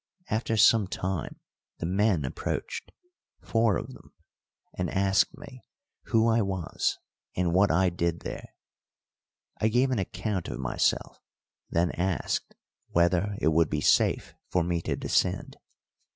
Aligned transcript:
After 0.31 0.57
some 0.57 0.87
time 0.87 1.39
the 1.77 1.85
men 1.85 2.25
approached 2.25 2.91
four 3.39 3.77
of 3.77 3.93
them 3.93 4.13
and 4.75 4.89
asked 4.89 5.37
me 5.37 5.63
who 6.05 6.27
I 6.27 6.41
was 6.41 6.97
and 7.35 7.53
what 7.53 7.69
I 7.69 7.91
did 7.91 8.21
there. 8.21 8.55
I 9.57 9.67
gave 9.67 9.91
an 9.91 9.99
account 9.99 10.47
of 10.47 10.57
myself, 10.59 11.19
then 11.69 11.91
asked 11.91 12.55
whether 12.87 13.37
it 13.41 13.49
would 13.49 13.69
be 13.69 13.79
safe 13.81 14.33
for 14.49 14.63
me 14.63 14.81
to 14.81 14.95
descend. 14.95 15.57